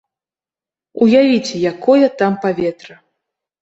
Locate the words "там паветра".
2.25-2.95